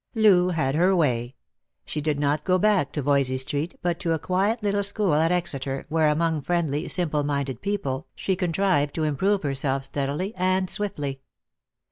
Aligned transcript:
Loo 0.15 0.49
had 0.49 0.73
her 0.73 0.95
way. 0.95 1.35
She 1.85 2.01
did 2.01 2.19
not 2.19 2.43
go 2.43 2.57
back 2.57 2.91
to 2.93 3.03
Voysey 3.03 3.37
street, 3.37 3.77
but 3.83 3.99
to 3.99 4.13
a 4.13 4.17
quiet 4.17 4.63
little 4.63 4.81
school 4.83 5.13
at 5.13 5.31
Exeter, 5.31 5.85
where 5.89 6.09
among 6.09 6.41
friendly, 6.41 6.87
simple 6.87 7.23
minded 7.23 7.61
people, 7.61 8.07
she 8.15 8.35
contrived 8.35 8.95
to 8.95 9.03
improve 9.03 9.43
herself 9.43 9.83
steadily 9.83 10.33
and 10.35 10.71
swiftly. 10.71 11.21